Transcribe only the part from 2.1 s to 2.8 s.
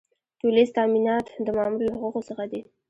څخه دي.